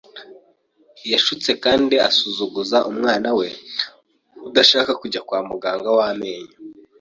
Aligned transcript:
Yashutse 1.11 1.49
kandi 1.63 1.95
azunguza 2.07 2.77
umwana 2.91 3.29
we 3.39 3.47
udashaka 4.47 4.91
kujya 5.01 5.21
kwa 5.27 5.39
muganga 5.49 5.89
w’amenyo. 5.97 6.55